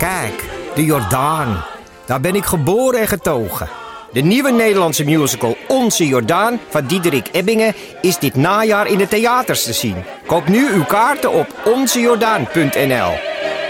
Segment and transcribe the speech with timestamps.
[0.00, 1.64] Kijk, de Jordaan.
[2.06, 3.68] Daar ben ik geboren en getogen.
[4.12, 9.64] De nieuwe Nederlandse musical Onze Jordaan van Diederik Ebbingen is dit najaar in de theaters
[9.64, 9.96] te zien.
[10.26, 13.12] Koop nu uw kaarten op onzejordaan.nl.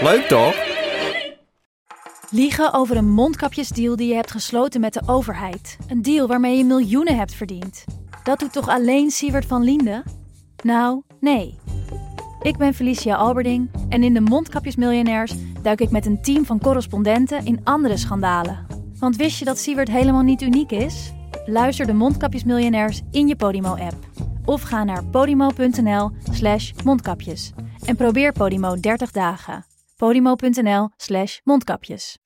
[0.01, 0.55] Leuk toch?
[2.29, 5.77] Liegen over een mondkapjesdeal die je hebt gesloten met de overheid.
[5.87, 7.83] Een deal waarmee je miljoenen hebt verdiend.
[8.23, 10.03] Dat doet toch alleen Siewert van Liende?
[10.63, 11.59] Nou, nee.
[12.41, 17.45] Ik ben Felicia Alberding en in de Mondkapjesmiljonairs duik ik met een team van correspondenten
[17.45, 18.65] in andere schandalen.
[18.99, 21.11] Want wist je dat Siewert helemaal niet uniek is?
[21.45, 23.95] Luister de Mondkapjesmiljonairs in je Podimo-app.
[24.45, 27.51] Of ga naar podimo.nl slash mondkapjes.
[27.85, 29.65] En probeer Podimo 30 dagen.
[29.97, 32.17] podimo.nl slash mondkapjes.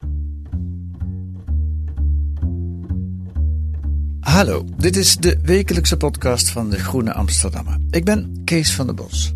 [4.20, 7.78] Hallo, dit is de wekelijkse podcast van de Groene Amsterdammer.
[7.90, 9.34] Ik ben Kees van der Bos.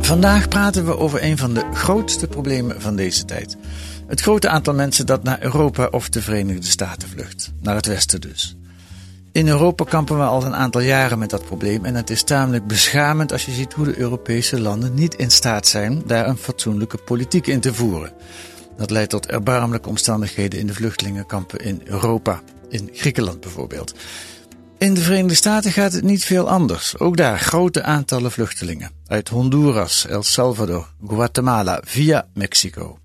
[0.00, 3.56] Vandaag praten we over een van de grootste problemen van deze tijd.
[4.06, 7.52] Het grote aantal mensen dat naar Europa of de Verenigde Staten vlucht.
[7.60, 8.56] Naar het westen dus.
[9.32, 12.66] In Europa kampen we al een aantal jaren met dat probleem en het is tamelijk
[12.66, 16.98] beschamend als je ziet hoe de Europese landen niet in staat zijn daar een fatsoenlijke
[16.98, 18.12] politiek in te voeren.
[18.76, 23.94] Dat leidt tot erbarmelijke omstandigheden in de vluchtelingenkampen in Europa, in Griekenland bijvoorbeeld.
[24.78, 26.98] In de Verenigde Staten gaat het niet veel anders.
[26.98, 28.90] Ook daar grote aantallen vluchtelingen.
[29.06, 32.98] Uit Honduras, El Salvador, Guatemala via Mexico.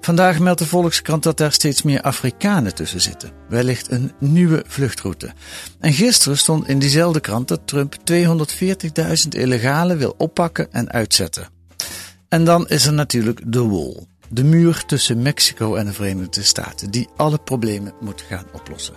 [0.00, 3.30] Vandaag meldt de Volkskrant dat daar steeds meer Afrikanen tussen zitten.
[3.48, 5.32] Wellicht een nieuwe vluchtroute.
[5.80, 11.48] En gisteren stond in diezelfde krant dat Trump 240.000 illegalen wil oppakken en uitzetten.
[12.28, 14.06] En dan is er natuurlijk de wall.
[14.28, 18.94] De muur tussen Mexico en de Verenigde Staten, die alle problemen moet gaan oplossen.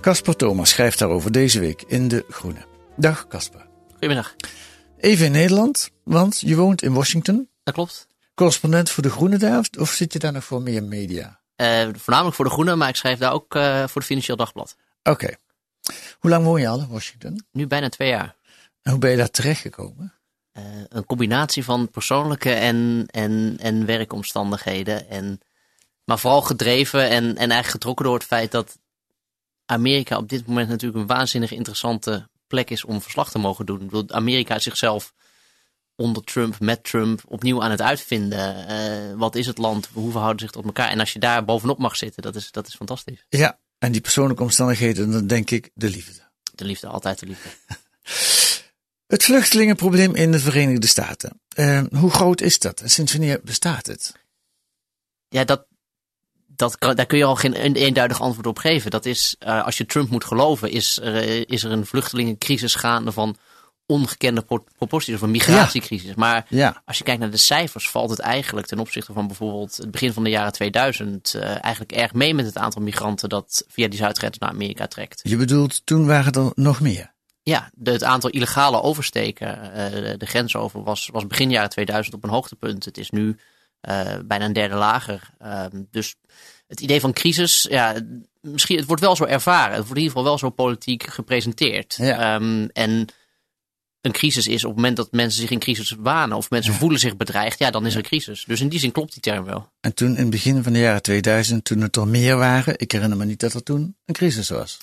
[0.00, 2.66] Casper Thomas schrijft daarover deze week in De Groene.
[2.96, 3.66] Dag Casper.
[3.90, 4.34] Goedemiddag.
[4.98, 7.48] Even in Nederland, want je woont in Washington.
[7.62, 8.06] Dat klopt.
[8.34, 11.40] Correspondent voor De Groene daar, of zit je daar nog voor meer media?
[11.56, 14.76] Uh, voornamelijk voor De Groene, maar ik schrijf daar ook uh, voor het Financieel Dagblad.
[15.02, 15.10] Oké.
[15.10, 15.36] Okay.
[16.18, 17.44] Hoe lang woon je al in Washington?
[17.52, 18.36] Nu bijna twee jaar.
[18.82, 20.14] En hoe ben je daar terechtgekomen?
[20.58, 25.08] Uh, een combinatie van persoonlijke en, en, en werkomstandigheden.
[25.08, 25.40] En,
[26.04, 28.78] maar vooral gedreven en, en eigenlijk getrokken door het feit dat
[29.70, 33.80] Amerika op dit moment natuurlijk een waanzinnig interessante plek is om verslag te mogen doen.
[33.80, 35.12] Ik bedoel, Amerika is zichzelf
[35.96, 38.70] onder Trump, met Trump, opnieuw aan het uitvinden.
[38.70, 39.88] Uh, wat is het land?
[39.92, 40.88] Hoe verhouden zich tot elkaar?
[40.88, 43.24] En als je daar bovenop mag zitten, dat is, dat is fantastisch.
[43.28, 46.20] Ja, en die persoonlijke omstandigheden, dan denk ik de liefde.
[46.54, 47.48] De liefde, altijd de liefde.
[49.14, 51.40] het vluchtelingenprobleem in de Verenigde Staten.
[51.56, 54.12] Uh, hoe groot is dat en sinds wanneer bestaat het?
[55.28, 55.66] Ja, dat,
[56.60, 58.90] dat daar kun je al geen eenduidig antwoord op geven.
[58.90, 63.12] Dat is, uh, als je Trump moet geloven, is er, is er een vluchtelingencrisis gaande
[63.12, 63.36] van
[63.90, 64.42] ongekende
[64.76, 66.08] proporties of een migratiecrisis.
[66.08, 66.14] Ja.
[66.16, 66.82] Maar ja.
[66.84, 70.12] als je kijkt naar de cijfers, valt het eigenlijk ten opzichte van bijvoorbeeld het begin
[70.12, 73.98] van de jaren 2000 uh, eigenlijk erg mee met het aantal migranten dat via die
[73.98, 75.20] zuidgrens naar Amerika trekt.
[75.22, 77.12] Je bedoelt, toen waren er nog meer?
[77.42, 82.14] Ja, de, het aantal illegale oversteken, uh, de, grens over, was, was begin jaren 2000
[82.14, 82.84] op een hoogtepunt.
[82.84, 83.36] Het is nu
[84.26, 85.30] bijna een derde lager.
[85.42, 86.16] Uh, dus
[86.66, 87.94] het idee van crisis, ja,
[88.40, 89.76] misschien, het wordt wel zo ervaren.
[89.76, 91.94] Het wordt in ieder geval wel zo politiek gepresenteerd.
[91.98, 92.34] Ja.
[92.34, 93.08] Um, en
[94.00, 96.78] een crisis is op het moment dat mensen zich in crisis wanen of mensen ja.
[96.78, 98.44] voelen zich bedreigd, ja, dan is er een crisis.
[98.44, 99.72] Dus in die zin klopt die term wel.
[99.80, 102.92] En toen in het begin van de jaren 2000, toen het er meer waren, ik
[102.92, 104.78] herinner me niet dat er toen een crisis was.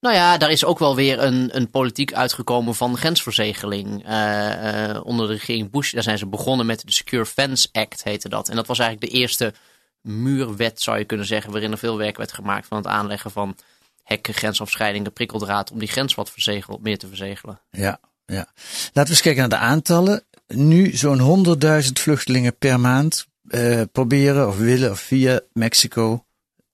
[0.00, 4.08] Nou ja, daar is ook wel weer een, een politiek uitgekomen van grensverzegeling.
[4.08, 8.04] Uh, uh, onder de regering Bush, daar zijn ze begonnen met de Secure Fence Act,
[8.04, 8.48] heette dat.
[8.48, 9.52] En dat was eigenlijk de eerste
[10.00, 13.56] muurwet, zou je kunnen zeggen, waarin er veel werk werd gemaakt van het aanleggen van
[14.02, 16.32] hekken, grensafscheidingen, prikkeldraad, om die grens wat
[16.80, 17.60] meer te verzegelen.
[17.70, 18.48] Ja, ja.
[18.84, 20.24] Laten we eens kijken naar de aantallen.
[20.46, 21.46] Nu zo'n
[21.84, 26.24] 100.000 vluchtelingen per maand uh, proberen of willen of via Mexico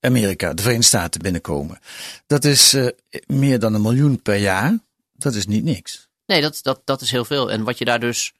[0.06, 1.78] Amerika, de Verenigde Staten binnenkomen.
[2.26, 2.88] Dat is uh,
[3.26, 4.78] meer dan een miljoen per jaar.
[5.12, 6.08] Dat is niet niks.
[6.26, 7.50] Nee, dat, dat, dat is heel veel.
[7.50, 8.32] En wat je daar dus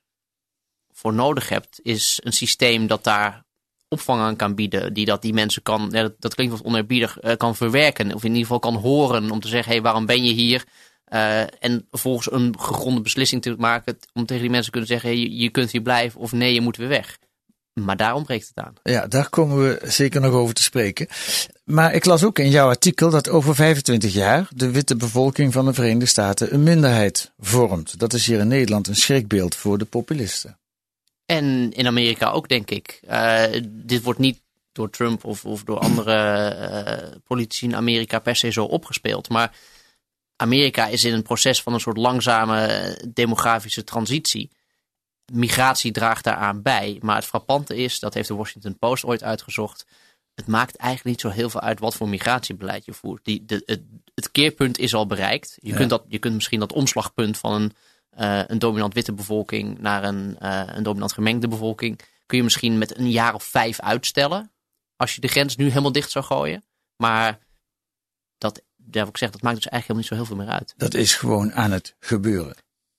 [0.92, 3.44] voor nodig hebt, is een systeem dat daar
[3.88, 4.94] opvang aan kan bieden.
[4.94, 8.14] Die dat die mensen kan, ja, dat, dat klinkt wat oneerbiedig, uh, kan verwerken.
[8.14, 10.64] Of in ieder geval kan horen om te zeggen, hé, hey, waarom ben je hier?
[11.12, 15.08] Uh, en volgens een gegronde beslissing te maken om tegen die mensen te kunnen zeggen,
[15.08, 17.18] hey, je, je kunt hier blijven of nee, je moet weer weg.
[17.72, 18.74] Maar daar ontbreekt het aan.
[18.82, 21.08] Ja, daar komen we zeker nog over te spreken.
[21.66, 25.64] Maar ik las ook in jouw artikel dat over 25 jaar de witte bevolking van
[25.64, 27.98] de Verenigde Staten een minderheid vormt.
[27.98, 30.58] Dat is hier in Nederland een schrikbeeld voor de populisten.
[31.24, 33.00] En in Amerika ook, denk ik.
[33.10, 34.40] Uh, dit wordt niet
[34.72, 36.56] door Trump of, of door andere
[37.12, 39.28] uh, politici in Amerika per se zo opgespeeld.
[39.28, 39.56] Maar
[40.36, 44.50] Amerika is in een proces van een soort langzame demografische transitie.
[45.32, 46.98] migratie draagt daaraan bij.
[47.00, 49.86] Maar het frappante is, dat heeft de Washington Post ooit uitgezocht.
[50.36, 53.24] Het maakt eigenlijk niet zo heel veel uit wat voor migratiebeleid je voert.
[53.24, 53.82] Die, de, het,
[54.14, 55.56] het keerpunt is al bereikt.
[55.60, 57.72] Je, kunt dat, je kunt misschien dat omslagpunt van een,
[58.18, 62.00] uh, een dominant witte bevolking naar een, uh, een dominant gemengde bevolking.
[62.26, 64.52] Kun je misschien met een jaar of vijf uitstellen.
[64.96, 66.64] Als je de grens nu helemaal dicht zou gooien.
[66.96, 67.38] Maar
[68.38, 70.74] dat, daar ik zeg, dat maakt dus eigenlijk helemaal niet zo heel veel meer uit.
[70.76, 72.56] Dat is gewoon aan het gebeuren.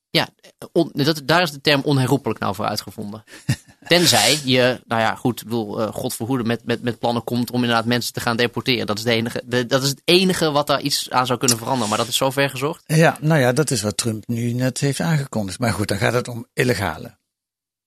[0.09, 0.29] Ja,
[0.71, 3.23] on, dat, daar is de term onherroepelijk nou voor uitgevonden.
[3.87, 7.61] Tenzij je, nou ja, goed, bedoel, uh, God verhoede, met, met, met plannen komt om
[7.61, 8.87] inderdaad mensen te gaan deporteren.
[8.87, 11.57] Dat is, de enige, de, dat is het enige wat daar iets aan zou kunnen
[11.57, 11.89] veranderen.
[11.89, 12.83] Maar dat is zover gezocht.
[12.85, 15.59] Ja, nou ja, dat is wat Trump nu net heeft aangekondigd.
[15.59, 17.17] Maar goed, dan gaat het om illegale.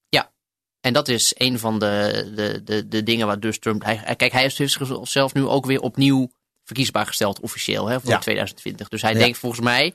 [0.08, 0.32] Ja,
[0.80, 3.84] en dat is een van de, de, de, de dingen waar dus Trump.
[3.84, 6.30] Hij, kijk, hij heeft zichzelf nu ook weer opnieuw
[6.64, 8.18] verkiesbaar gesteld, officieel, hè, voor ja.
[8.18, 8.88] 2020.
[8.88, 9.18] Dus hij ja.
[9.18, 9.94] denkt volgens mij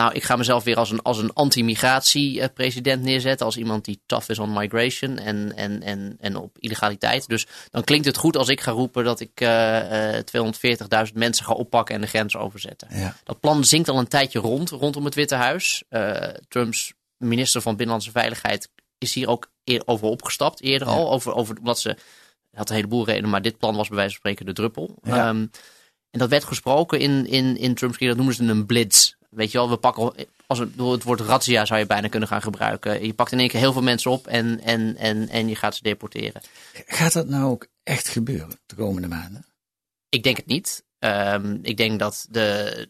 [0.00, 3.46] nou, ik ga mezelf weer als een, als een anti-migratie-president neerzetten.
[3.46, 7.28] Als iemand die tough is on migration en, en, en, en op illegaliteit.
[7.28, 11.44] Dus dan klinkt het goed als ik ga roepen dat ik uh, uh, 240.000 mensen
[11.44, 12.88] ga oppakken en de grens overzetten.
[12.90, 13.16] Ja.
[13.24, 15.82] Dat plan zinkt al een tijdje rond, rondom het Witte Huis.
[15.90, 16.16] Uh,
[16.48, 18.68] Trumps minister van Binnenlandse Veiligheid
[18.98, 19.50] is hier ook
[19.84, 20.94] over opgestapt, eerder Ja.
[20.94, 21.10] al.
[21.10, 21.96] Over, over, omdat ze
[22.52, 24.98] had een heleboel redenen, maar dit plan was bij wijze van spreken de druppel.
[25.02, 25.28] Ja.
[25.28, 25.46] Ehm,
[26.10, 29.18] en dat werd gesproken in, in, in Trumps keer, dat noemen ze een blitz.
[29.30, 30.12] Weet je wel, we pakken,
[30.46, 33.06] als het, het woord razzia zou je bijna kunnen gaan gebruiken.
[33.06, 35.74] Je pakt in één keer heel veel mensen op en, en, en, en je gaat
[35.74, 36.42] ze deporteren.
[36.86, 39.44] Gaat dat nou ook echt gebeuren de komende maanden?
[40.08, 40.84] Ik denk het niet.
[40.98, 42.88] Um, ik denk dat de.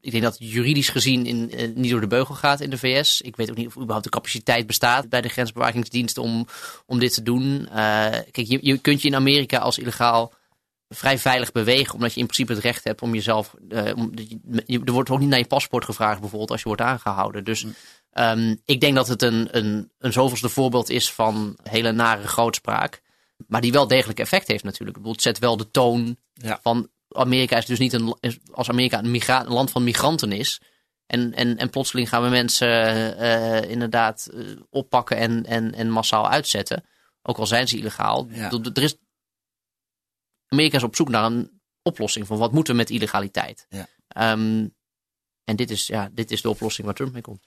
[0.00, 3.20] Ik denk dat juridisch gezien in, uh, niet door de beugel gaat in de VS.
[3.20, 6.46] Ik weet ook niet of überhaupt de capaciteit bestaat bij de grensbewakingsdienst om,
[6.86, 7.60] om dit te doen.
[7.60, 7.68] Uh,
[8.10, 10.32] kijk, je, je kunt je in Amerika als illegaal
[10.88, 13.54] vrij veilig bewegen, omdat je in principe het recht hebt om jezelf.
[13.68, 14.12] Uh, om,
[14.66, 17.44] je, er wordt ook niet naar je paspoort gevraagd, bijvoorbeeld, als je wordt aangehouden.
[17.44, 17.66] Dus
[18.12, 23.02] um, ik denk dat het een, een, een zoveelste voorbeeld is van hele nare grootspraak.
[23.46, 24.98] Maar die wel degelijk effect heeft natuurlijk.
[25.02, 26.58] Het zet wel de toon ja.
[26.62, 28.16] van Amerika is dus niet een.
[28.52, 30.60] Als Amerika een, migra een land van migranten is.
[31.06, 36.28] En, en, en plotseling gaan we mensen uh, inderdaad uh, oppakken en, en, en massaal
[36.28, 36.84] uitzetten.
[37.22, 38.26] Ook al zijn ze illegaal.
[38.30, 38.50] Ja.
[38.50, 38.96] Er is
[40.48, 43.66] Amerika is op zoek naar een oplossing van wat moeten we met illegaliteit.
[43.68, 44.32] Ja.
[44.32, 44.74] Um,
[45.44, 47.40] en dit is, ja, dit is de oplossing waar Trump mee komt.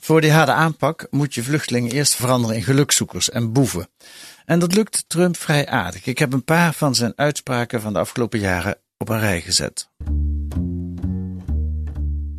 [0.00, 3.88] Voor die harde aanpak moet je vluchtelingen eerst veranderen in gelukzoekers en boeven.
[4.44, 6.06] En dat lukt Trump vrij aardig.
[6.06, 9.88] Ik heb een paar van zijn uitspraken van de afgelopen jaren op een rij gezet.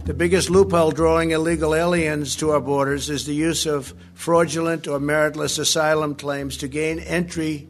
[0.03, 5.01] The biggest loophole drawing illegal aliens to our borders is the use of fraudulent or
[5.01, 7.68] meritless asylum claims to gain entry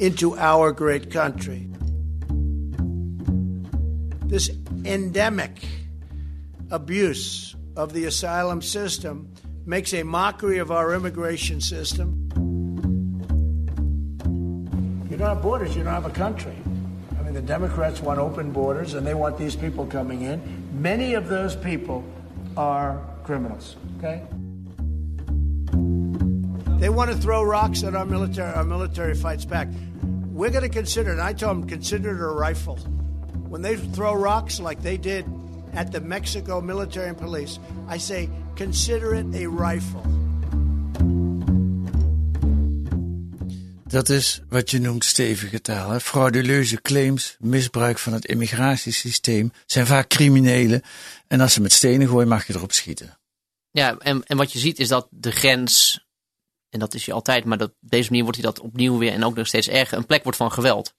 [0.00, 1.68] into our great country.
[4.24, 4.50] This
[4.84, 5.62] endemic
[6.70, 9.30] abuse of the asylum system
[9.66, 12.30] makes a mockery of our immigration system.
[15.10, 16.56] You don't have borders, you don't have a country.
[17.18, 20.40] I mean, the Democrats want open borders and they want these people coming in.
[20.80, 22.02] Many of those people
[22.56, 24.22] are criminals, okay?
[26.80, 28.54] They want to throw rocks at our military.
[28.54, 29.68] Our military fights back.
[30.40, 31.18] We're going to consider it.
[31.18, 32.78] I told them, consider it a rifle.
[33.50, 35.24] When they throw rocks like they did
[35.74, 37.58] at the Mexico military and police,
[37.94, 40.02] I say, consider it a rifle.
[43.86, 45.90] Dat is wat je noemt stevige taal.
[45.90, 46.00] Hè?
[46.00, 50.82] Frauduleuze claims, misbruik van het immigratiesysteem zijn vaak criminelen.
[51.26, 53.18] En als ze met stenen gooien, mag je erop schieten.
[53.70, 56.00] Ja, en, en wat je ziet is dat de grens
[56.70, 59.12] en dat is je altijd, maar dat, op deze manier wordt hij dat opnieuw weer
[59.12, 60.94] en ook nog steeds erger, een plek wordt van geweld.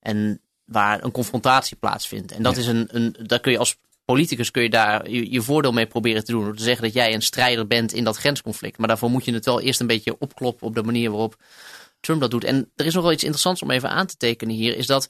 [0.00, 2.32] En waar een confrontatie plaatsvindt.
[2.32, 2.60] En dat Ja.
[2.60, 5.86] is een, een, daar kun je als politicus kun je daar je, je voordeel mee
[5.86, 6.44] proberen te doen.
[6.44, 8.78] Door te zeggen dat jij een strijder bent in dat grensconflict.
[8.78, 11.36] Maar daarvoor moet je het wel eerst een beetje opkloppen op de manier waarop
[12.00, 12.44] Trump dat doet.
[12.44, 15.08] En er is nog wel iets interessants om even aan te tekenen hier, is dat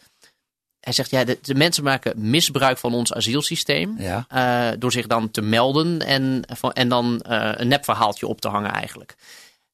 [0.80, 3.94] hij zegt, ja, de, de mensen maken misbruik van ons asielsysteem.
[3.98, 4.24] Ja.
[4.28, 8.72] eh, door zich dan te melden en, en dan eh, een nepverhaaltje op te hangen
[8.72, 9.14] eigenlijk.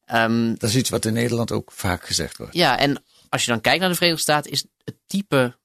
[0.05, 2.53] Ehm, Dat is iets wat in Nederland ook vaak gezegd wordt.
[2.53, 5.57] ja, en als je dan kijkt naar de Verenigde Staten, is het type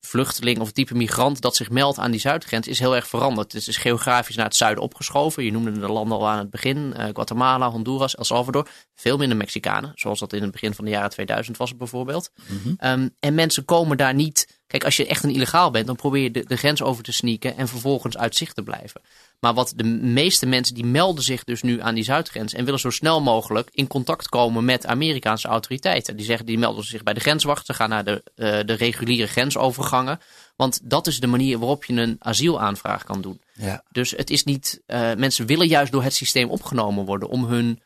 [0.00, 3.52] vluchteling of het type migrant dat zich meldt aan die zuidgrens is heel erg veranderd.
[3.52, 5.44] Het is geografisch naar het zuiden opgeschoven.
[5.44, 6.94] Je noemde de landen al aan het begin.
[6.94, 8.68] eh, Guatemala, Honduras, El Salvador.
[8.94, 12.30] Veel minder Mexicanen, zoals dat in het begin van de jaren 2000 was bijvoorbeeld.
[12.78, 14.56] Ehm, en mensen komen daar niet...
[14.66, 17.12] Kijk, als je echt een illegaal bent, dan probeer je de, de grens over te
[17.12, 19.00] sneaken en vervolgens uit zicht te blijven.
[19.40, 22.80] Maar wat de meeste mensen, die melden zich dus nu aan die zuidgrens en willen
[22.80, 26.16] zo snel mogelijk in contact komen met Amerikaanse autoriteiten.
[26.16, 29.26] Die zeggen, die melden zich bij de grenswacht, ze gaan naar de, eh, de reguliere
[29.26, 30.20] grensovergangen.
[30.56, 33.40] Want dat is de manier waarop je een asielaanvraag kan doen.
[33.52, 33.84] Ja.
[33.90, 37.82] Dus het is niet, uh, mensen willen juist door het systeem opgenomen worden om hun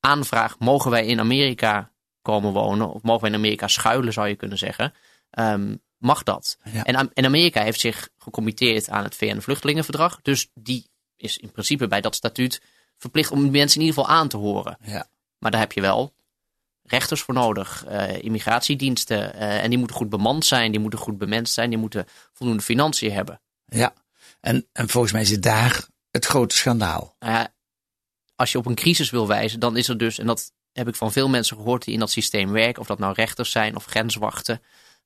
[0.00, 1.90] aanvraag, mogen wij in Amerika
[2.22, 4.94] komen wonen, of mogen wij in Amerika schuilen, zou je kunnen zeggen,
[5.38, 6.58] um, mag dat.
[6.72, 6.84] Ja.
[6.84, 10.86] En, en Amerika heeft zich gecommitteerd aan het VN-vluchtelingenverdrag, dus die
[11.16, 12.62] is in principe bij dat statuut
[12.96, 14.78] verplicht om mensen in ieder geval aan te horen.
[14.82, 15.08] Ja.
[15.38, 16.14] Maar daar heb je wel
[16.82, 19.34] rechters voor nodig, uh, immigratiediensten.
[19.34, 22.62] Uh, en die moeten goed bemand zijn, die moeten goed bemenst zijn, die moeten voldoende
[22.62, 23.40] financiën hebben.
[23.64, 23.92] Ja,
[24.40, 27.16] en, en volgens mij zit daar het grote schandaal.
[27.18, 27.46] Nou
[28.38, 30.94] als je op een crisis wil wijzen, dan is er dus, en dat heb ik
[30.94, 33.84] van veel mensen gehoord die in dat systeem werken, of dat nou rechters zijn of
[33.84, 34.62] grenswachten.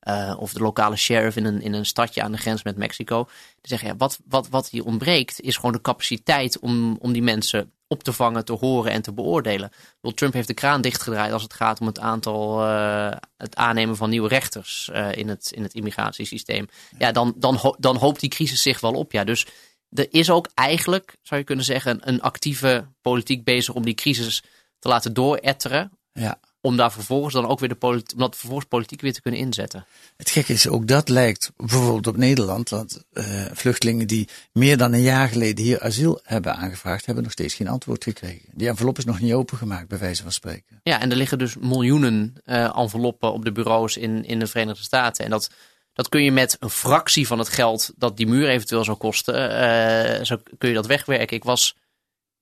[0.09, 3.25] Uh, of de lokale sheriff in een, in een stadje aan de grens met Mexico.
[3.25, 7.23] Die zeggen, ja, wat, wat, wat hier ontbreekt is gewoon de capaciteit om, om die
[7.23, 9.71] mensen op te vangen, te horen en te beoordelen.
[10.01, 13.97] Bedoel, Trump heeft de kraan dichtgedraaid als het gaat om het aantal, uh, het aannemen
[13.97, 16.69] van nieuwe rechters uh, in, het, in het immigratiesysteem.
[16.99, 19.13] Ja, dan, dan, dan hoopt die crisis zich wel op.
[19.13, 19.47] Ja, dus
[19.91, 24.43] er is ook eigenlijk, zou je kunnen zeggen, een actieve politiek bezig om die crisis
[24.79, 25.93] te laten dooretteren.
[26.13, 26.39] Ja.
[26.65, 29.41] Om daar vervolgens dan ook weer de politiek, om dat vervolgens politiek weer te kunnen
[29.41, 29.87] inzetten.
[30.17, 32.69] Het gekke is, ook dat lijkt bijvoorbeeld op Nederland.
[32.69, 37.33] Want uh, vluchtelingen die meer dan een jaar geleden hier asiel hebben aangevraagd, hebben nog
[37.33, 38.49] steeds geen antwoord gekregen.
[38.55, 40.81] Die envelop is nog niet opengemaakt, bij wijze van spreken.
[40.83, 44.83] Ja, en er liggen dus miljoenen uh, enveloppen op de bureaus in, in de Verenigde
[44.83, 45.25] Staten.
[45.25, 45.51] En dat,
[45.93, 49.35] dat kun je met een fractie van het geld dat die muur eventueel zou kosten,
[49.35, 51.37] uh, zo kun je dat wegwerken.
[51.37, 51.77] Ik was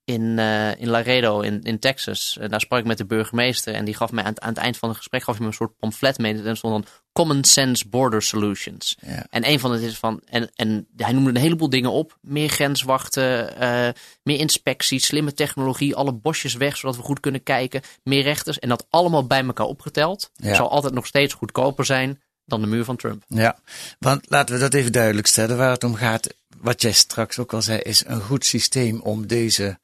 [0.04, 2.36] in, uh, in Laredo in, in Texas.
[2.40, 3.74] En daar sprak ik met de burgemeester.
[3.74, 5.56] En die gaf mij aan, aan het eind van het gesprek gaf hij me een
[5.56, 6.42] soort pamflet mee.
[6.42, 8.96] En stond dan Common Sense Border Solutions.
[9.06, 9.26] Ja.
[9.30, 10.20] En een van het is van.
[10.24, 12.18] En, en hij noemde een heleboel dingen op.
[12.20, 13.88] Meer grenswachten, uh,
[14.22, 17.80] meer inspectie, slimme technologie, alle bosjes weg, zodat we goed kunnen kijken.
[18.02, 18.58] Meer rechters.
[18.58, 20.30] En dat allemaal bij elkaar opgeteld.
[20.34, 20.54] Ja.
[20.54, 23.24] Zal altijd nog steeds goedkoper zijn dan de muur van Trump.
[23.26, 23.58] Ja,
[23.98, 25.56] want laten we dat even duidelijk stellen.
[25.56, 29.26] Waar het om gaat, wat jij straks ook al zei, is een goed systeem om
[29.26, 29.78] deze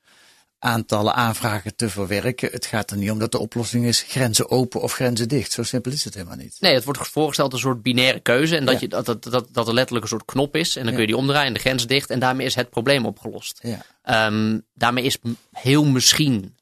[0.58, 2.50] aantallen aanvragen te verwerken.
[2.52, 5.52] Het gaat er niet om dat de oplossing is grenzen open of grenzen dicht.
[5.52, 6.56] Zo simpel is het helemaal niet.
[6.60, 8.56] Nee, het wordt voorgesteld een soort binaire keuze.
[8.56, 8.80] En dat, Ja.
[8.80, 10.76] je, dat, dat, dat, dat er letterlijk een soort knop is.
[10.76, 10.98] En dan Ja.
[10.98, 12.10] kun je die omdraaien en de grens dicht.
[12.10, 13.60] En daarmee is het probleem opgelost.
[13.62, 13.84] Ja.
[14.02, 15.18] Ehm, daarmee is
[15.52, 16.56] heel misschien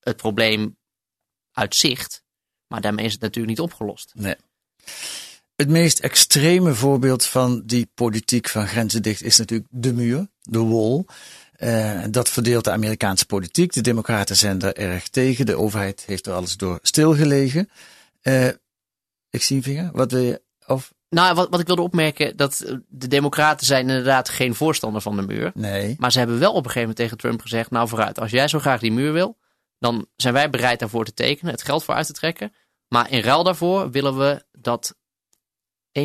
[0.00, 0.76] het probleem
[1.52, 2.22] uit zicht.
[2.66, 4.10] Maar daarmee is het natuurlijk niet opgelost.
[4.14, 4.34] Nee.
[5.56, 10.58] Het meest extreme voorbeeld van die politiek van grenzen dicht is natuurlijk de muur, de
[10.64, 11.04] wall.
[11.56, 13.72] Eh, dat verdeelt de Amerikaanse politiek.
[13.72, 15.46] De Democraten zijn daar erg tegen.
[15.46, 17.70] De overheid heeft er alles door stilgelegen.
[18.20, 18.48] Eh,
[19.30, 19.90] ik zie een vinger.
[19.92, 20.42] Wat wil je?
[20.66, 25.00] Of Nou, wat, wat ik wilde opmerken, dat eh, de democraten zijn inderdaad geen voorstander
[25.00, 25.50] van de muur.
[25.54, 25.96] nee?
[25.98, 28.48] Maar ze hebben wel op een gegeven moment tegen Trump gezegd, nou vooruit, als jij
[28.48, 29.38] zo graag die muur wil,
[29.78, 32.52] dan zijn wij bereid daarvoor te tekenen, het geld voor uit te trekken.
[32.88, 34.94] Maar in ruil daarvoor willen we dat
[35.98, 36.04] 1,8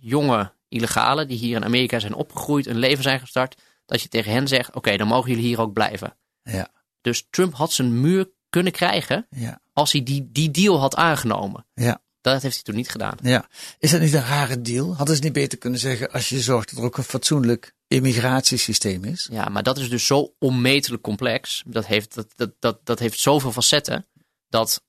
[0.00, 4.32] jonge illegalen die hier in Amerika zijn opgegroeid, een leven zijn gestart, dat je tegen
[4.32, 6.16] hen zegt, oké, dan mogen jullie hier ook blijven.
[6.42, 10.96] Ja, Dus Trump had zijn muur kunnen krijgen ja, als hij die, die deal had
[10.96, 11.66] aangenomen.
[11.74, 12.04] ja.
[12.20, 13.16] Dat heeft hij toen niet gedaan.
[13.22, 14.96] Ja, is dat niet een rare deal?
[14.96, 19.04] Hadden ze niet beter kunnen zeggen als je zorgt dat er ook een fatsoenlijk immigratiesysteem
[19.04, 19.28] is?
[19.30, 21.62] Ja, maar dat is dus zo onmetelijk complex.
[21.66, 24.06] Dat heeft, dat, dat, dat, dat heeft zoveel facetten.
[24.48, 24.82] Dat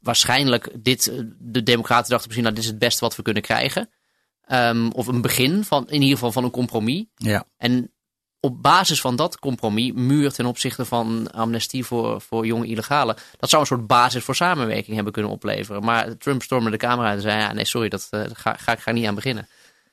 [0.00, 3.42] waarschijnlijk dit, eh, de Democraten dachten misschien, nou, dit is het beste wat we kunnen
[3.42, 3.90] krijgen.
[4.42, 7.04] Ehm, of een begin van, in ieder geval van een compromis.
[7.14, 7.92] Ja, En
[8.44, 13.48] op basis van dat compromis, muur ten opzichte van amnestie voor, voor jonge illegalen, dat
[13.48, 15.84] zou een soort basis voor samenwerking hebben kunnen opleveren.
[15.84, 18.54] Maar Trump stormde de Kamer uit en zei, ja, nee, sorry, dat eh, daar ga,
[18.54, 19.48] ga ik ga niet aan beginnen.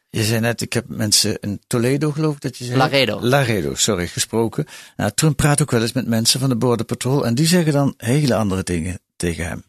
[0.09, 2.77] je zei net, ik heb mensen in Toledo geloof ik dat je zei.
[2.77, 3.21] Laredo.
[3.21, 4.65] Laredo, sorry, gesproken.
[4.95, 7.73] Nou, Trump praat ook wel eens met mensen van de Border Patrol en die zeggen
[7.73, 9.63] dan hele andere dingen tegen hem.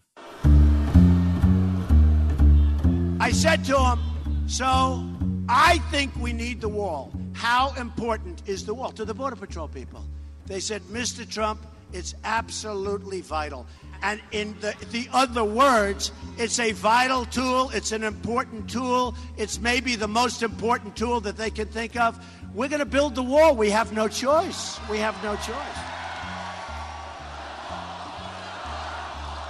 [3.29, 3.99] I said to him,
[4.47, 5.05] So
[5.49, 7.11] I think we need the wall.
[7.41, 8.93] How important is the wall?
[8.93, 10.05] To the Border Patrol people.
[10.45, 11.27] They said, Mr.
[11.27, 13.67] Trump, it's absolutely vital.
[14.03, 19.59] And in the, the other words, it's a vital tool, it's an important tool, it's
[19.59, 22.23] maybe the most important tool that they can think of.
[22.53, 23.57] We're going to build the wall.
[23.57, 24.79] We have no choice.
[24.91, 25.81] We have no choice.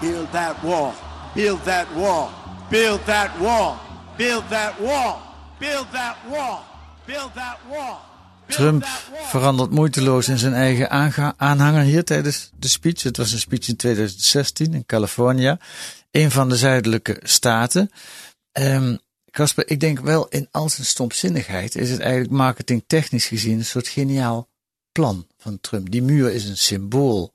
[0.00, 0.94] Build that wall.
[1.34, 2.32] Build that wall.
[2.70, 3.80] Build that wall.
[4.16, 5.20] Build that wall.
[5.58, 6.69] Build that wall.
[8.48, 8.84] Trump
[9.28, 10.90] verandert moeiteloos in zijn eigen
[11.38, 13.02] aanhanger hier tijdens de speech.
[13.02, 15.58] Het was een speech in 2016 in California,
[16.10, 17.90] een van de zuidelijke staten.
[18.52, 18.96] Ehm
[19.30, 23.88] Casper, ik denk wel in al zijn stomzinnigheid is het eigenlijk marketingtechnisch gezien een soort
[23.88, 24.48] geniaal
[24.92, 25.90] plan van Trump.
[25.90, 27.34] Die muur is een symbool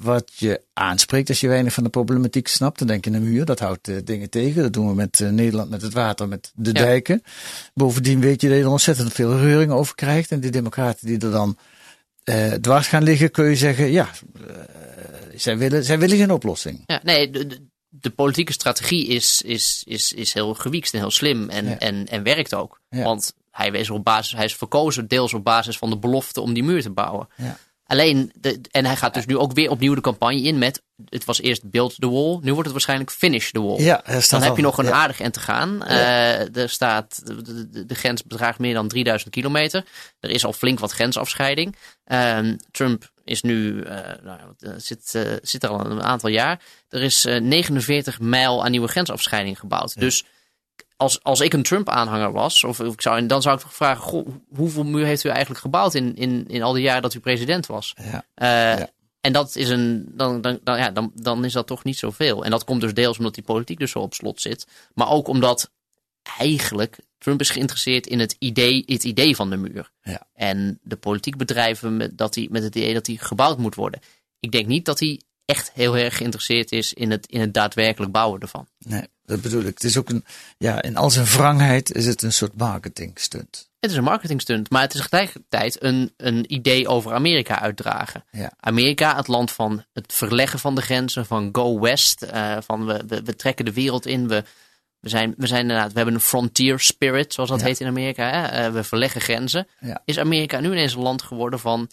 [0.00, 2.78] wat je aanspreekt als je weinig van de problematiek snapt.
[2.78, 4.62] Dan denk je een muur, dat houdt uh, dingen tegen.
[4.62, 6.80] Dat doen we met uh, Nederland, met het water, met de ja.
[6.80, 7.22] dijken.
[7.74, 10.30] Bovendien weet je dat je er ontzettend veel reuring over krijgt.
[10.30, 11.56] En die democraten die er dan
[12.24, 14.10] uh, dwars gaan liggen, kun je zeggen, ja,
[15.34, 16.82] zij, willen, zij willen geen oplossing.
[16.86, 21.10] Ja, nee, de, de, de politieke strategie is, is, is, is heel gewiekst en heel
[21.10, 21.78] slim en, ja.
[21.78, 22.80] en, en werkt ook.
[22.88, 23.02] Ja.
[23.02, 26.54] Want hij, is op basis, hij is verkozen deels op basis van de belofte om
[26.54, 27.28] die muur te bouwen.
[27.36, 27.58] Ja.
[27.86, 31.24] Alleen, de, en hij gaat dus nu ook weer opnieuw de campagne in met, het
[31.24, 33.80] was eerst build the wall, nu wordt het waarschijnlijk finish the wall.
[33.80, 34.92] Ja, dan heb je nog een ja.
[34.92, 35.76] aardig end te gaan.
[35.78, 36.40] Ja.
[36.48, 39.84] Uh, er staat, de, de, de, grens bedraagt meer dan 3000 kilometer.
[40.20, 41.76] Er is al flink wat grensafscheiding.
[42.06, 42.38] Uh,
[42.70, 44.40] Trump is nu, uh, nou,
[44.76, 46.60] zit, zit er al een aantal jaar.
[46.88, 50.00] Er is 49 mijl aan nieuwe grensafscheiding gebouwd.
[50.00, 50.24] Dus
[50.96, 54.02] als, als ik een Trump-aanhanger was, of, of ik zou, dan zou ik toch vragen:
[54.02, 57.20] goh, hoeveel muur heeft u eigenlijk gebouwd in, in, in al die jaren dat u
[57.20, 57.94] president was?
[57.96, 58.24] Ja.
[58.74, 58.90] Uh, ja.
[59.20, 62.44] En dat is een, dan, dan, dan, ja, dan, dan is dat toch niet zoveel.
[62.44, 64.66] En dat komt dus deels omdat die politiek dus zo op slot zit.
[64.94, 65.70] Maar ook omdat
[66.38, 69.90] eigenlijk Trump is geïnteresseerd in het idee, het idee van de muur.
[70.02, 70.26] Ja.
[70.34, 74.00] En de politiek bedrijven met, dat die, met het idee dat die gebouwd moet worden.
[74.40, 78.12] Ik denk niet dat hij echt heel erg geïnteresseerd is in het, in het daadwerkelijk
[78.12, 78.68] bouwen ervan.
[78.78, 79.74] Nee, dat bedoel ik.
[79.74, 80.24] Het is ook een,
[80.58, 83.68] ja, in al zijn wrangheid is het een soort marketing stunt.
[83.80, 88.24] Het is een marketing stunt, maar het is tegelijkertijd een, een idee over Amerika uitdragen.
[88.30, 88.52] Ja.
[88.60, 93.04] Amerika, het land van het verleggen van de grenzen, van go west, uh, van we,
[93.06, 94.44] we, we, trekken de wereld in, we,
[95.00, 97.66] we, zijn, we, zijn inderdaad, we hebben een frontier spirit, zoals dat ja.
[97.66, 98.30] heet in Amerika.
[98.30, 98.66] Hè?
[98.66, 99.68] Uh, we verleggen grenzen.
[99.80, 100.02] Ja.
[100.04, 101.90] Is Amerika nu ineens een land geworden van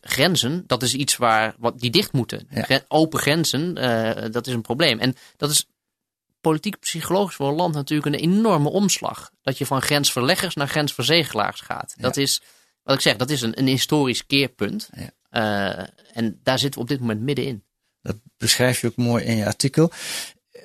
[0.00, 2.48] grenzen, dat is iets waar wat die dicht moeten.
[2.50, 2.80] Ja.
[2.88, 4.98] Open grenzen, uh, dat is een probleem.
[4.98, 5.66] En dat is
[6.44, 9.30] politiek psychologisch voor een land natuurlijk een enorme omslag.
[9.42, 11.94] Dat je van grensverleggers naar grensverzegelaars gaat.
[11.96, 12.02] Ja.
[12.02, 12.42] Dat is,
[12.82, 14.88] wat ik zeg, dat is een, een historisch keerpunt.
[14.92, 15.10] Ja.
[15.76, 17.64] Uh, en daar zitten we op dit moment middenin.
[18.02, 19.90] Dat beschrijf je ook mooi in je artikel.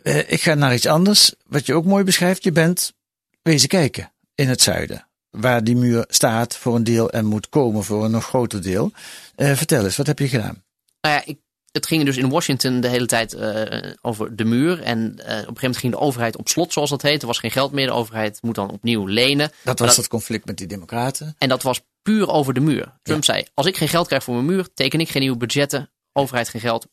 [0.04, 1.34] Uh, ik ga naar iets anders.
[1.46, 2.94] Wat je ook mooi beschrijft, je bent
[3.42, 7.84] wezen kijken in het zuiden waar die muur staat voor een deel en moet komen
[7.84, 8.92] voor een nog groter deel.
[9.36, 10.64] Uh, vertel eens, wat heb je gedaan?
[11.02, 11.38] Nou ja, ik,
[11.72, 14.82] het ging dus in Washington de hele tijd uh, over de muur.
[14.82, 17.22] En uh, op een gegeven moment ging de overheid op slot, zoals dat heet.
[17.22, 17.86] Er was geen geld meer.
[17.86, 19.52] De overheid moet dan opnieuw lenen.
[19.64, 21.36] Dat was dat, het conflict met die democraten.
[21.38, 23.00] En dat was puur over de muur.
[23.02, 23.34] Trump ja.
[23.34, 25.90] zei, als ik geen geld krijg voor mijn muur, teken ik geen nieuwe budgetten.
[26.14, 26.88] Overheid geen geld.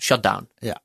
[0.00, 0.48] Shut down.
[0.58, 0.82] Ja.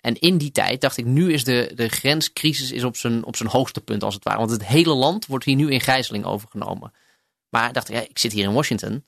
[0.00, 3.36] En in die tijd dacht ik, nu is de, de grenscrisis is op zijn, op
[3.36, 4.38] zijn hoogste punt als het ware.
[4.38, 6.92] Want het hele land wordt hier nu in gijzeling overgenomen.
[7.48, 9.04] Maar dacht ik, ja, ik zit hier in Washington.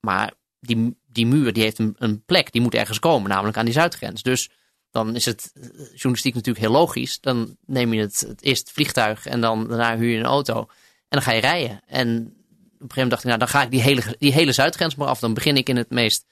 [0.00, 3.30] Maar die, die muur die heeft een, een plek, die moet ergens komen.
[3.30, 4.22] Namelijk aan die zuidgrens.
[4.22, 4.50] Dus
[4.90, 5.52] dan is het
[5.94, 7.20] journalistiek natuurlijk heel logisch.
[7.20, 10.58] Dan neem je het, het eerst het vliegtuig en dan daarna huur je een auto.
[10.58, 10.68] En
[11.08, 11.80] dan ga je rijden.
[11.86, 14.52] En op een gegeven moment dacht ik, nou dan ga ik die hele, die hele
[14.52, 15.20] zuidgrens maar af.
[15.20, 16.26] Dan begin ik in het meest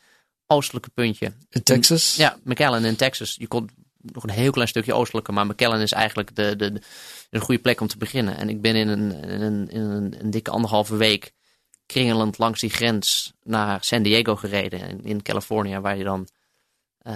[0.46, 1.32] oostelijke puntje.
[1.50, 2.16] In Texas?
[2.16, 3.34] Ja, McAllen in Texas.
[3.38, 6.80] Je kon nog een heel klein stukje oostelijker, maar McAllen is eigenlijk de, de, de,
[7.30, 8.36] een goede plek om te beginnen.
[8.36, 11.32] En ik ben in een, in een, in een, een dikke anderhalve week
[11.86, 16.28] kringelend langs die grens naar San Diego gereden in, in Californië, waar je dan
[17.02, 17.12] uh,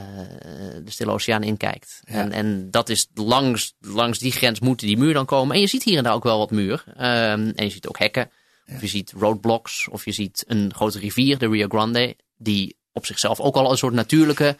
[0.84, 2.00] de Stille Oceaan inkijkt.
[2.04, 2.14] Ja.
[2.14, 5.54] En, en dat is langs, langs die grens moet die muur dan komen.
[5.54, 6.84] En je ziet hier en daar ook wel wat muur.
[6.86, 8.30] Um, en je ziet ook hekken.
[8.64, 8.74] Ja.
[8.74, 9.88] Of je ziet roadblocks.
[9.88, 13.78] Of je ziet een grote rivier, de Rio Grande, die op zichzelf ook al een
[13.78, 14.56] soort natuurlijke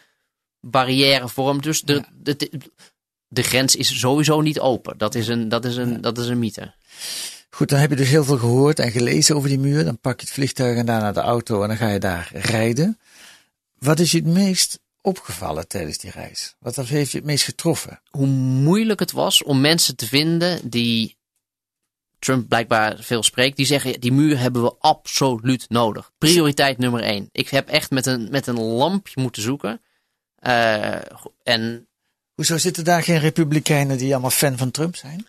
[0.59, 1.63] barrière vormt.
[1.63, 2.05] Dus de, Ja.
[2.13, 2.51] de, de,
[3.27, 4.97] de grens is sowieso niet open.
[4.97, 6.73] Dat is een, dat is een, dat is een mythe.
[7.53, 9.85] Goed, dan heb je dus heel veel gehoord en gelezen over die muur.
[9.85, 12.99] Dan pak je het vliegtuig en daarna de auto en dan ga je daar rijden.
[13.79, 16.55] Wat is je het meest opgevallen tijdens die reis?
[16.59, 18.01] Wat heeft je het meest getroffen?
[18.09, 21.17] Hoe moeilijk het was om mensen te vinden die
[22.19, 23.57] Trump blijkbaar veel spreekt.
[23.57, 26.11] Die zeggen, die muur hebben we absoluut nodig.
[26.17, 27.29] Prioriteit nummer één.
[27.31, 29.81] Ik heb echt met een, met een lampje moeten zoeken.
[30.39, 30.95] Uh,
[31.43, 31.87] en
[32.33, 35.27] Hoezo zitten daar geen republikeinen die allemaal fan van Trump zijn?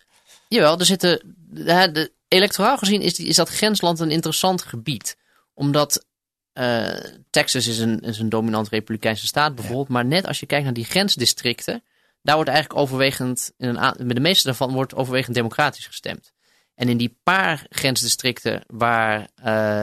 [0.53, 1.37] Jawel, er zitten.
[1.51, 5.17] De, de, electoraal gezien is, die, is dat grensland een interessant gebied.
[5.55, 6.07] Omdat
[6.55, 6.97] uh,
[7.31, 9.89] Texas is een, is een dominant republikeinse staat bijvoorbeeld.
[9.89, 9.93] Ja.
[9.95, 11.83] Maar net als je kijkt naar die grensdistricten.
[12.23, 13.53] Daar wordt eigenlijk overwegend.
[13.59, 16.33] In een, met de meeste daarvan wordt overwegend democratisch gestemd.
[16.75, 19.27] En in die paar grensdistricten waar uh,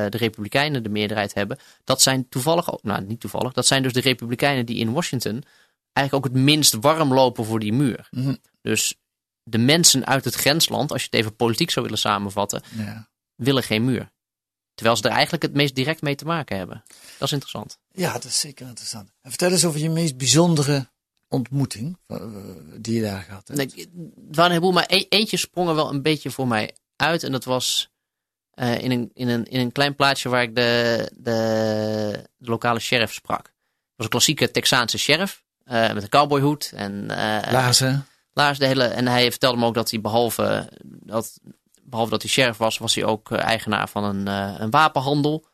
[0.10, 3.94] de Republikeinen de meerderheid hebben, dat zijn toevallig ook, nou niet toevallig, dat zijn dus
[3.94, 5.44] de Republikeinen die in Washington
[5.94, 8.08] eigenlijk ook het minst warm lopen voor die muur.
[8.12, 8.38] Mm -hmm.
[8.62, 8.99] Dus
[9.50, 13.10] de mensen uit het grensland, als je het even politiek zou willen samenvatten, ja.
[13.36, 14.12] willen geen muur.
[14.74, 16.84] Terwijl ze er eigenlijk het meest direct mee te maken hebben.
[16.88, 17.80] Dat is interessant.
[17.92, 19.10] Ja, dat is zeker interessant.
[19.22, 20.90] En vertel eens over je meest bijzondere
[21.28, 22.22] ontmoeting uh,
[22.78, 23.76] die je daar gehad hebt.
[23.76, 23.90] Nee,
[24.26, 27.24] het waren een heleboel, maar e eentje sprong er wel een beetje voor mij uit.
[27.24, 27.90] En dat was
[28.56, 32.80] uh, in, een, in, een, in een klein plaatsje waar ik de, de, de lokale
[32.80, 33.54] sheriff sprak.
[33.96, 35.44] een klassieke Texaanse sheriff.
[35.64, 37.06] met een cowboyhoed en
[37.52, 38.08] Laarzen.
[38.40, 38.84] Laars de hele.
[38.84, 41.40] En hij vertelde me ook dat hij behalve dat,
[41.84, 44.28] behalve dat hij sheriff was, was hij ook eigenaar van een,
[44.62, 45.46] een wapenhandel.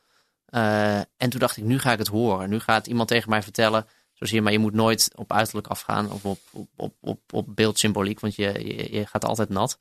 [0.45, 2.49] en toen dacht ik, nu ga ik het horen.
[2.49, 5.67] Nu gaat iemand tegen mij vertellen zo zie je, maar je moet nooit op uiterlijk
[5.67, 9.79] afgaan of op, op, op, op, op beeldsymboliek, want je, je, je gaat altijd nat.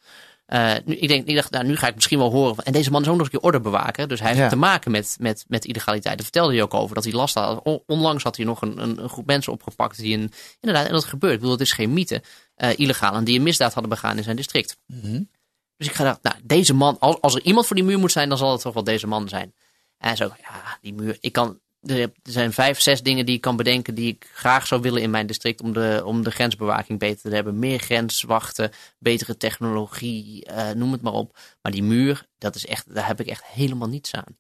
[0.49, 2.65] Uh, nu, ik, denk, ik dacht, nou, nu ga ik misschien wel horen.
[2.65, 4.09] En deze man is ook nog een keer orde bewaken.
[4.09, 6.15] Dus hij heeft te maken met, met, met illegaliteit.
[6.15, 7.83] Daar vertelde hij ook over dat hij last had.
[7.87, 9.97] Onlangs had hij nog een, een, een groep mensen opgepakt.
[9.97, 11.33] Die een, inderdaad, en dat gebeurt.
[11.33, 12.23] Ik bedoel, het is geen mythe.
[12.57, 14.77] Uh, illegaal en die een misdaad hadden begaan in zijn district.
[14.87, 15.23] Mhm.
[15.77, 18.13] Dus ik ga dacht, nou, deze man, als, als er iemand voor die muur moet
[18.13, 19.55] zijn, dan zal het toch wel deze man zijn.
[19.99, 23.57] En zo, ja, die muur, ik kan, er zijn vijf, zes dingen die ik kan
[23.57, 27.31] bedenken die ik graag zou willen in mijn district om de, om de grensbewaking beter
[27.31, 27.59] te hebben.
[27.59, 31.39] Meer grenswachten, betere technologie, uh, noem het maar op.
[31.63, 34.39] Maar die muur, dat is echt, daar heb ik echt helemaal niets aan.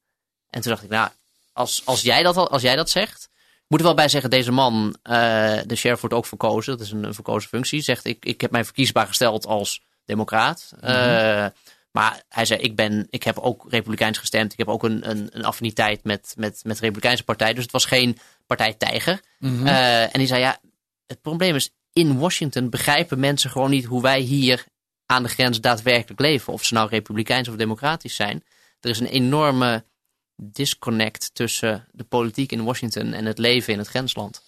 [0.50, 1.11] En toen dacht ik, nou,
[1.53, 3.29] als, als, jij, dat, als jij dat zegt,
[3.68, 6.92] moet er wel bij zeggen, deze man, uh, de sheriff wordt ook verkozen, dat is
[6.92, 10.72] een, een verkozen functie, zegt ik, ik heb mij verkiesbaar gesteld als democraat.
[10.81, 11.53] Mm -hmm.
[11.94, 14.53] Maar hij zei, ik, ben, ik heb ook republikeins gestemd.
[14.53, 17.55] Ik heb ook een, een, een affiniteit met, met, met de republikeinse partij.
[17.55, 19.20] Dus het was geen partijtijger.
[19.38, 20.59] Mm en die zei, ja,
[21.07, 24.64] het probleem is, in Washington begrijpen mensen gewoon niet hoe wij hier
[25.07, 26.53] aan de grens daadwerkelijk leven.
[26.53, 28.44] Of ze nou republikeins of democratisch zijn.
[28.81, 29.85] Er is een enorme
[30.36, 34.42] disconnect tussen de politiek in Washington en het leven in het grensland.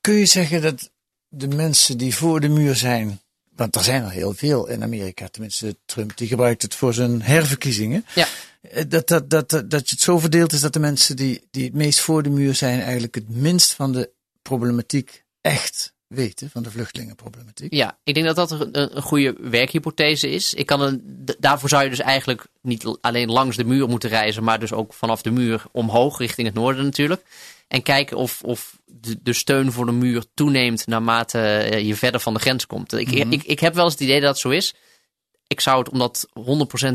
[0.00, 0.90] Kun je zeggen dat
[1.28, 3.20] de mensen die voor de muur zijn
[3.58, 5.28] want er zijn er heel veel in Amerika.
[5.28, 8.04] Tenminste, Trump die gebruikt het voor zijn herverkiezingen.
[8.14, 8.26] Ja.
[8.60, 11.64] Eh, dat, dat, dat, dat, dat het zo verdeeld is dat de mensen die, die
[11.64, 14.10] het meest voor de muur zijn, eigenlijk het minst van de
[14.42, 17.74] problematiek echt weten, van de vluchtelingenproblematiek.
[17.74, 20.54] Ja, ik denk dat dat een, een goede werkhypothese is.
[20.54, 24.44] Ik kan een, daarvoor zou je dus eigenlijk niet alleen langs de muur moeten reizen,
[24.44, 27.22] maar dus ook vanaf de muur omhoog richting het noorden natuurlijk.
[27.68, 32.20] En kijken of, of de, de steun voor de muur toeneemt naarmate eh, je verder
[32.20, 32.92] van de grens komt.
[32.92, 33.32] Ik, mhm.
[33.32, 34.74] ik, ik heb wel eens het idee dat het zo is.
[35.46, 36.42] Ik zou het, om dat 100%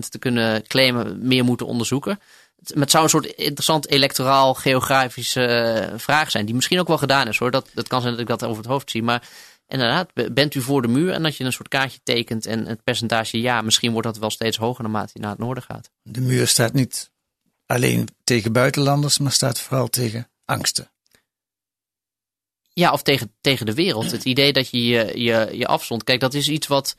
[0.09, 2.19] te kunnen claimen, meer moeten onderzoeken.
[2.63, 6.45] Het zou een soort interessant electoraal geografische eh, vraag zijn.
[6.45, 7.51] Die misschien ook wel gedaan is hoor.
[7.51, 9.03] Dat, dat kan zijn dat ik dat over het hoofd zie.
[9.03, 9.29] Maar
[9.67, 12.83] inderdaad, bent u voor de muur en dat je een soort kaartje tekent en het
[12.83, 15.89] percentage ja, misschien wordt dat wel steeds hoger naarmate je naar het noorden gaat.
[16.01, 17.11] De muur staat niet
[17.65, 20.91] alleen tegen buitenlanders, maar staat vooral tegen angsten.
[22.73, 24.11] Ja, of tegen, tegen de wereld.
[24.11, 26.03] Het idee dat je je, je, je afzond.
[26.03, 26.95] Kijk, dat is iets wat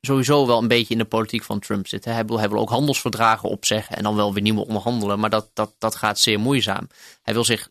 [0.00, 2.04] sowieso wel een beetje in de politiek van Trump zit.
[2.04, 5.20] Hij wil, hij wil ook handelsverdragen opzeggen en dan wel weer nieuwe onderhandelen.
[5.20, 6.88] Maar dat, dat, dat gaat zeer moeizaam.
[7.22, 7.70] Hij wil zich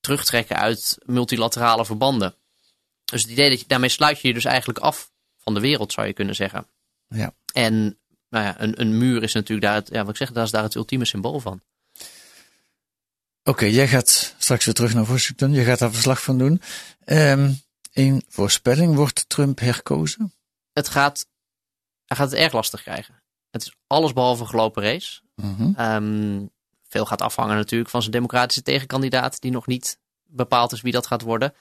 [0.00, 2.34] terugtrekken uit multilaterale verbanden.
[3.04, 5.92] Dus het idee dat je daarmee sluit je je dus eigenlijk af van de wereld,
[5.92, 6.66] zou je kunnen zeggen.
[7.08, 7.34] Ja.
[7.52, 10.44] En nou ja, een, een muur is natuurlijk daar het, ja, wat ik zeg, dat
[10.44, 11.60] is daar het ultieme symbool van.
[13.44, 15.52] Oké, jij gaat straks weer terug naar Washington.
[15.52, 16.62] Je gaat daar verslag van doen.
[17.06, 17.60] Um,
[17.92, 20.34] een voorspelling, wordt Trump herkozen?
[20.72, 21.26] Het gaat,
[22.06, 23.22] hij gaat het erg lastig krijgen.
[23.50, 25.20] Het is alles behalve een gelopen race.
[25.34, 26.50] Mm um,
[26.88, 31.06] veel gaat afhangen natuurlijk van zijn democratische tegenkandidaat, die nog niet bepaald is wie dat
[31.06, 31.54] gaat worden.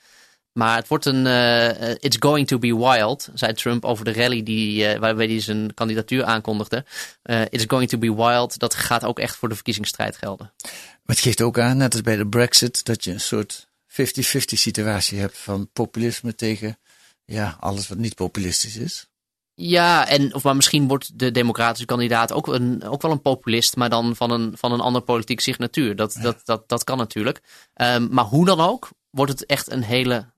[0.54, 1.26] Maar het wordt een.
[1.26, 5.42] Uh, it's going to be wild, zei Trump over de rally die, uh, waarbij hij
[5.42, 6.86] zijn kandidatuur aankondigde.
[7.24, 8.60] Uh, it's going to be wild.
[8.60, 10.52] Dat gaat ook echt voor de verkiezingsstrijd gelden.
[10.62, 13.96] Maar het geeft ook aan, net als bij de Brexit, dat je een soort 50-50
[14.34, 16.78] situatie hebt van populisme tegen
[17.26, 19.10] ja, alles wat niet populistisch is.
[19.54, 23.76] Ja, en of maar misschien wordt de democratische kandidaat ook, een, ook wel een populist,
[23.76, 25.96] maar dan van een, van een ander politiek signatuur.
[25.96, 27.42] Dat, dat, dat, dat kan natuurlijk.
[27.82, 30.30] Um, maar hoe dan ook, wordt het echt een hele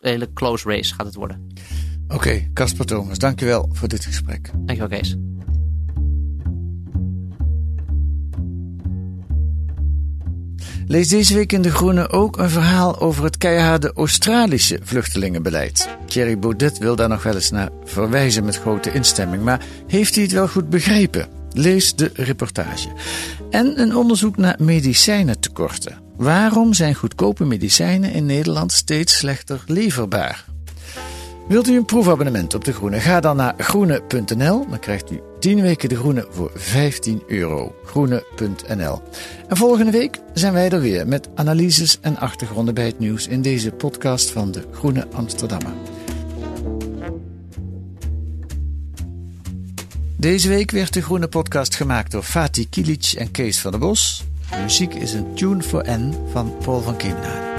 [0.00, 1.46] hele close race gaat het worden.
[2.04, 4.50] Oké, okay, Casper Thomas, dankjewel voor dit gesprek.
[4.52, 5.16] Dankjewel Kees.
[10.86, 15.88] Lees deze week in De Groene ook een verhaal over het keiharde Australische vluchtelingenbeleid.
[16.06, 20.24] Thierry Baudet wil daar nog wel eens naar verwijzen met grote instemming, maar heeft hij
[20.24, 21.26] het wel goed begrepen?
[21.52, 22.88] Lees de reportage.
[23.50, 25.98] En een onderzoek naar medicijnentekorten.
[26.16, 30.44] Waarom zijn goedkope medicijnen in Nederland steeds slechter leverbaar?
[31.48, 33.00] Wilt u een proefabonnement op De Groene?
[33.00, 34.66] Ga dan naar groene.nl.
[34.68, 37.74] Dan krijgt u 10 weken De Groene voor 15 euro.
[37.84, 39.02] Groene.nl.
[39.48, 43.42] En volgende week zijn wij er weer met analyses en achtergronden bij het nieuws in
[43.42, 45.72] deze podcast van De Groene Amsterdammer.
[50.16, 54.24] Deze week werd de Groene Podcast gemaakt door Fatih Kilic en Kees van der Bos.
[54.50, 57.51] De muziek is een Tune for N van Paul van Kemenade.